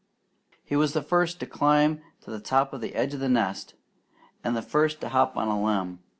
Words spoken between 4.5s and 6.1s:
the first to hop on a limb.